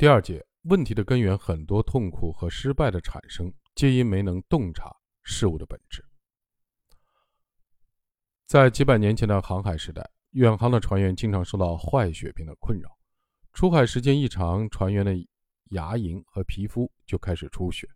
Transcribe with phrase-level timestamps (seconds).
[0.00, 4.90] 第二节，问题的根源很多痛苦和失败的产生，皆因没能洞察
[5.24, 6.02] 事物的本质。
[8.46, 12.88] 在几百年前的航海时代，远航的船员经常受到坏血病的困扰。
[13.52, 15.14] 出海时间一长，船员的
[15.72, 17.86] 牙龈和皮肤就开始出血，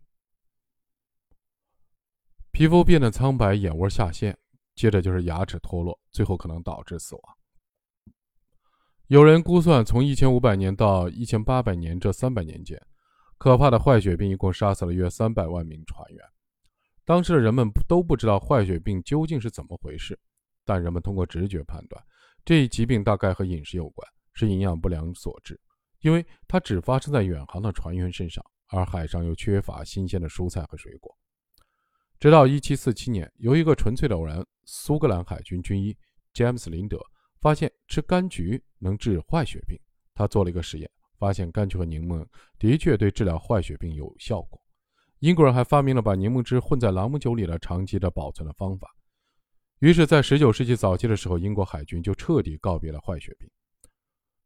[2.51, 4.39] 皮肤变得苍白，眼窝下陷，
[4.75, 7.39] 接着就是牙齿脱落，最后可能导致死亡。
[9.09, 12.81] 有人估算，从一千五百年到一千八百年这三百年间，
[13.37, 16.25] 可怕的坏血病一共杀死了约三百万名船员。
[17.05, 20.19] 当时的人们都不知道坏血病究竟是怎么回事。
[20.65, 22.03] 但人们通过直觉判断，
[22.43, 25.61] 这一疾病大概和饮食有关，是营养不良所致，
[26.01, 31.15] 因为它只发生在远航的船员身上，而海上又缺乏新鲜的蔬菜和水果。
[32.19, 35.95] 直到1747年，由一个纯粹的偶然，苏格兰海军军医
[36.33, 36.99] 詹姆斯·林德
[37.43, 39.77] 发现吃柑橘能治坏血病。
[40.15, 40.89] 他做了一个实验，
[41.19, 42.25] 发现柑橘和柠檬
[42.59, 44.61] 的确对治疗坏血病有效果。
[45.21, 48.95] 英国人还发明了把柠檬汁混在朗姆酒里的长期的保存的方法。
[49.81, 53.51] 于是，在19世纪早期的时候，英国海军就彻底告别了坏血病。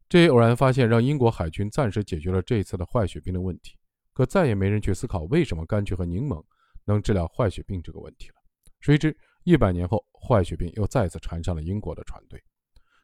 [0.09, 3.77] 这一偶然发现让英国海军暂时解决了这一次的坏血病的问题，
[4.15, 6.43] 可再也没人去思考为什么柑橘和柠檬
[6.85, 8.35] 能治疗坏血病这个问题了。
[8.81, 12.43] 谁知一百年后，坏血病又再次缠上了英国的船队。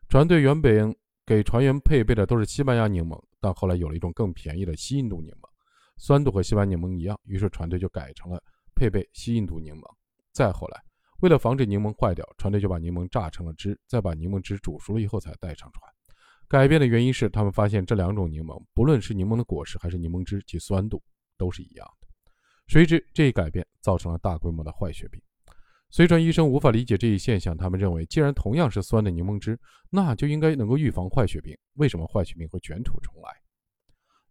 [0.09, 0.95] 船队原本
[1.27, 5.49] 给船员配备的都是西班牙柠檬，但后来有了一种更便宜的西印度柠檬，
[5.97, 8.43] 酸度和西班牙柠檬一样，于是船队就改成了
[8.75, 9.83] 配备西印度柠檬。
[10.33, 10.83] 再后来。
[11.21, 15.91] 为了防止柠檬坏掉，船队就把柠檬榨成了汁，再把柠檬汁煮熟了以后才带上船。
[16.49, 21.03] 改变的原因是，他们发现这两种柠檬，不论是柠檬的果实还是柠檬汁，其酸度
[21.39, 22.09] 都是一样的。
[22.67, 25.23] 谁知这一改变造成了大规模的坏血病。
[25.95, 29.57] 随船医生无法理解这一现象，他们认为，既然同样是酸的柠檬汁，
[29.91, 33.31] 那就应该能够预防坏血病，为什么坏血病会卷土重来？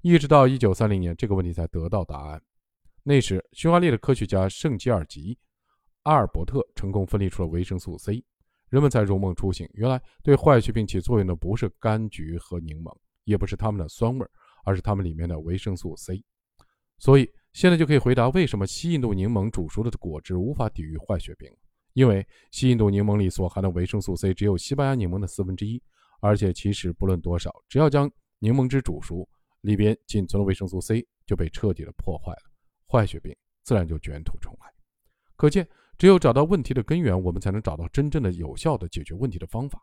[0.02, 2.44] 一直到1930年，这个问题才得到答案。
[3.02, 5.40] 那时，匈牙利的科学家圣吉尔吉。
[6.02, 8.22] 阿尔伯特成功分离出了维生素 C，
[8.68, 9.66] 人们才如梦初醒。
[9.72, 14.28] 原来对坏血病起作用的不是柑橘和柠檬，也不是它们的酸味，
[14.66, 16.22] 而是它们里面的维生素 C。
[16.98, 21.50] 所以现在就可以回答为什么西印度柠檬煮熟了的果汁无法抵御坏血病。
[21.94, 25.82] 因为西印度柠檬里所含的维生素 C 只有西班牙柠檬的四分之一，
[26.20, 29.28] 而且其实不论多少，只要将柠檬汁煮熟，
[29.62, 32.52] 里边仅存的维生素 C 就被彻底的破坏了，
[32.92, 34.68] 坏血病自然就卷土重来。
[35.36, 35.68] 可见。
[35.96, 39.80] 只有找到问题的根源，我们才能找到真正的有效的解决问题的方法。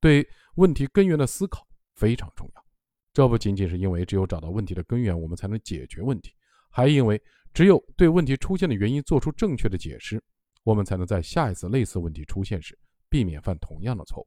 [0.00, 2.64] 对问题根源的思考非常重要。
[3.12, 6.34] 这不仅仅是因为只有找到问题的根源，我们才能解决问题，
[6.72, 7.22] 还因为
[7.52, 10.20] 只有对问题出现的原因做出正确的解释，
[10.64, 12.76] 我们才能在下一次类似问题出现时
[13.10, 14.26] 避免犯同样的错误。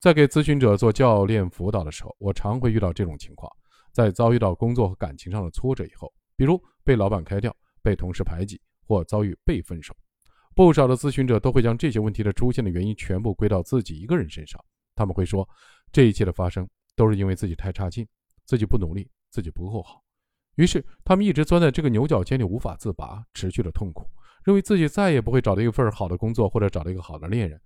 [0.00, 3.50] 在给咨询者做教练辅导的时候，我常会遇到这种情况：
[3.92, 9.94] 在遭遇到工作和感情上的挫折以后，比如被老板开掉、被同事排挤或遭遇被分手。
[10.54, 14.58] 不少的咨询者都会将这些问题的出现的原因全部归到自己一个人身上。
[14.94, 15.46] 他们会说，
[15.92, 18.06] 这一切的发生都是因为自己太差劲，
[18.46, 20.05] 自己不努力，自己不够好。
[20.56, 24.10] 于是，他们一直钻在这个牛角尖里无法自拔，持续的痛苦，
[24.44, 27.60] 认为自己再也不会找到一份好的工作，或者找到一个好的恋人，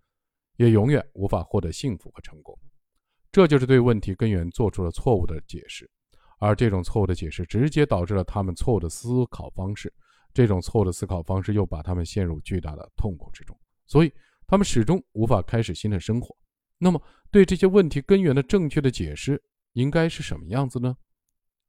[0.56, 2.56] 也永远无法获得幸福和成功。
[3.32, 5.88] 这就是对问题根源做出了错误的解释，
[6.38, 9.92] 而这种错误的解释直接导致了他们错误的思考方式。
[10.32, 14.12] 这种错误的思考方式又把他们陷入巨大的痛苦之中，所以
[14.46, 16.36] 他们始终无法开始新的生活。
[16.78, 19.40] 那么，对这些问题根源的正确的解释
[19.74, 20.96] 应该是什么样子呢？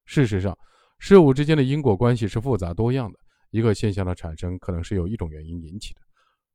[0.05, 0.57] 事实上，
[1.01, 3.17] 事物之间的因果关系是复杂多样的。
[3.49, 6.01] 一个现象的产生可能是由一种原因引起的，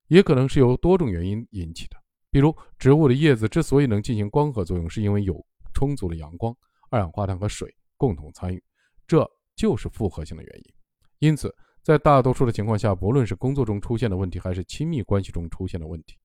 [0.06, 1.96] 也可能是由多种原因引起的。
[2.30, 6.56] 比如，植物的叶子之所以能进行光合作用，是因为有充足的阳光、
[6.90, 8.62] 二氧化碳和水共同参与，
[9.04, 10.74] 这就是复合性的原因。
[11.18, 11.52] 因此，
[11.82, 16.16] 在大多数的情况下，不论是工作中出现的问题，还是亲密关系中出现的问题，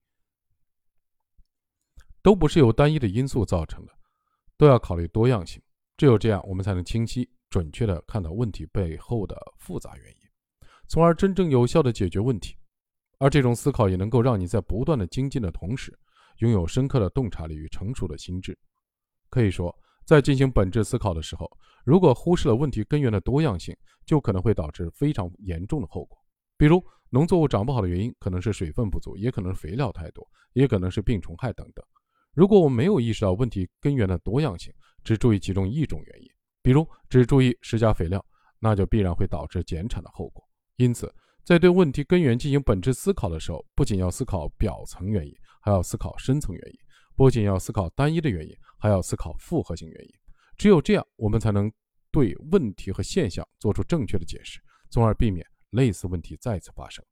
[2.22, 3.92] 都不是由单一的因素造成的，
[4.58, 5.60] 都要考虑多样性。
[5.98, 12.58] 只有这样，我们才能清晰、准确地看到问题背后的复杂原因，从而真正有效地解决问题。
[13.20, 15.96] 而这种思考也能够让你在不断的精进的同时，
[16.40, 18.58] 拥有深刻的洞察力与成熟的心智。
[19.30, 19.72] 可以说。
[20.04, 21.50] 在进行本质思考的时候，
[21.86, 23.74] 如果忽视了问题根源的多样性，
[24.04, 26.18] 就可能会导致非常严重的后果。
[26.58, 31.86] 比如，农作物长不好的原因可能是水分不足，也可能是肥料太多，也可能是病虫害等等。
[32.34, 34.74] 如果我们没有意识到问题根源的多样性，
[35.04, 36.31] 只注意其中一种原因，
[36.62, 38.24] 比如只注意施加肥料，
[38.60, 40.44] 那就必然会导致减产的后果。
[40.78, 41.14] 因此，
[41.44, 46.76] 在对问题根源进行本质思考的时候，不仅要思考表层原因，还要思考深层原因。
[47.16, 50.12] 不仅要思考单一的原因，还要思考复合性原因。
[50.58, 51.72] 只有这样，我们才能
[52.12, 54.60] 对问题和现象做出正确的解释，
[54.90, 57.04] 从而避免类似问题再次发生。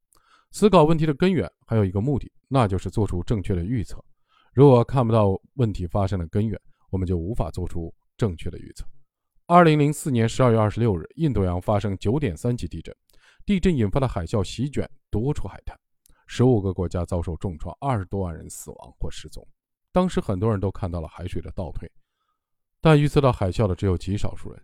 [0.52, 4.04] 思考问题的根源还有一个目的，那就是做出正确的预测。
[4.54, 6.60] 如果看不到问题发生的根源，
[6.90, 8.86] 我们就无法做出正确的预测。
[9.50, 12.96] 二零零四年十二月二十六日，印度洋发生九点三级地震，
[13.48, 15.76] 地震引发的海啸席卷多处海滩，
[16.28, 19.44] 十五个国家遭受重创，二十多万人死亡或失踪。
[19.92, 21.92] 当时很多人都看到了海水的倒退，
[22.80, 24.64] 但预测到海啸的只有极少数人。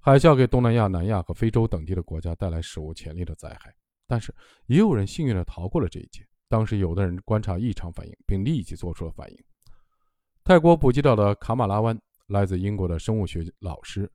[0.00, 3.74] 海啸给东南亚、南亚和非洲等地的国家带来史无前例的灾害，
[4.06, 4.34] 但是
[4.66, 6.22] 也有人幸运地逃过了这一劫。
[6.46, 9.44] 当时有的人观察异常反应，并立即做出了反应。
[10.44, 11.98] 泰国普吉岛的卡马拉湾，
[12.28, 14.10] 来自英国的生物学老师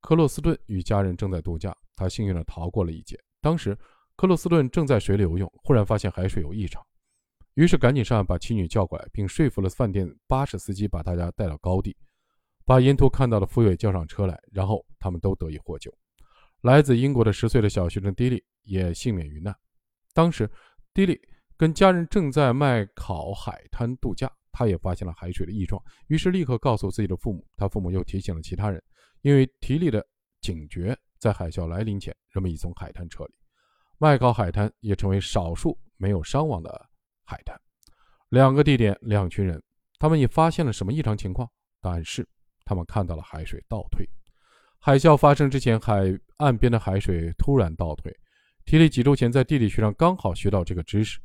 [0.00, 3.18] 克洛斯顿与家人正在度假，他幸运地逃过了一劫。
[3.40, 3.74] 当时
[4.16, 6.84] 克洛斯顿正在水里游泳，忽然发现海水有异常，
[7.54, 11.96] 于是赶紧上岸把妻女叫过来，并说服了饭店巴士司机把大家带到高地，
[12.64, 15.92] 把沿途看到的浮伟叫上车来，然后他们都得以获救。
[16.62, 19.56] 来自英国的十岁的小学生迪利也幸免于难。
[20.12, 20.50] 当时
[20.92, 21.20] 迪利。
[21.54, 27.44] 跟家人正在麦考海滩度假，他也发现了海水的异状，于是立刻告诉自己的父母。
[27.56, 28.80] 他父母又提醒了其他人，
[29.22, 30.06] 因为提利的
[30.40, 33.34] 警觉，在海啸来临前，人们已从海滩撤离。
[33.98, 36.88] 麦考海滩也成为少数没有伤亡的
[37.24, 37.58] 海滩。
[38.28, 39.62] 两个地点，两群人，
[39.98, 41.48] 他们也发现了什么异常情况？
[41.80, 42.28] 答案是，
[42.64, 44.08] 他们看到了海水倒退。
[44.78, 48.12] 海啸发生之前，海岸边的海水突然倒退。
[48.64, 51.20] 提利几周前在地理学上刚好学到这个知识。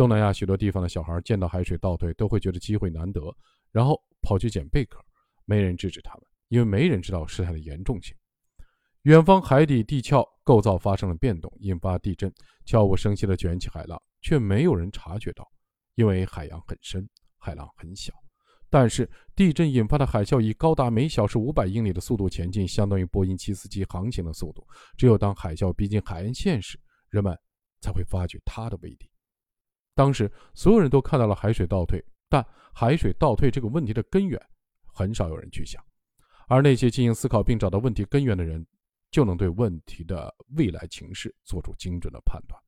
[0.00, 3.20] 东南亚许多地方的小孩见到海水倒退，都会觉得机会难得，
[3.70, 4.98] 然后跑去捡贝壳。
[5.44, 8.16] 没人制止他们，因为没人知道事态的严重性。
[9.02, 12.32] 远方海底地壳构造发生了变动，引发地震，
[12.64, 15.46] 悄无声息地卷起海浪，却没有人察觉到，
[15.96, 17.06] 因为海洋很深，
[17.36, 18.10] 海浪很小。
[18.70, 19.06] 但是
[19.36, 24.66] 地震引发的海啸以高达每小时五百英里的速度前进，相当于波音七四七航行的速度。
[24.96, 26.80] 只有当海啸逼近海岸线时，
[27.10, 27.36] 人们
[27.82, 29.09] 才会发觉它的威力。
[29.94, 34.40] 当时所有人都看到了海水倒退，但海水倒退这个问题的根源，
[34.84, 35.82] 很少有人去想。
[36.48, 38.66] 而那些进行思考并找到问题根源的人，
[39.10, 42.60] 就能对问题的未来情势做出精准的判断，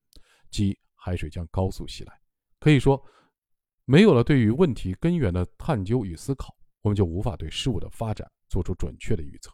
[0.51, 2.13] 即海水将高速袭来。
[2.61, 3.03] 可以说，
[3.85, 9.51] 没有了对于问题根源的探究与思考，我们就无法对事物的发展做出准确的预测。